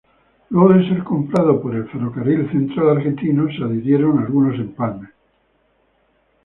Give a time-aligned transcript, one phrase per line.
[0.49, 5.11] Luego de ser comprado por el Ferrocarril Central Argentino se adhirieron algunos empalmes.